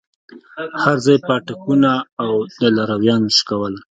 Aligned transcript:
هرځاى 0.81 1.17
پاټکونه 1.27 1.91
او 2.23 2.31
د 2.59 2.61
لارويانو 2.75 3.29
شکول. 3.37 3.73